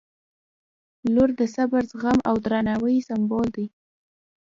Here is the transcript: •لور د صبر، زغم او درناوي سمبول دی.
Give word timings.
•لور 1.13 1.29
د 1.39 1.41
صبر، 1.55 1.81
زغم 1.91 2.17
او 2.29 2.35
درناوي 2.45 2.97
سمبول 3.09 3.47
دی. 3.55 3.65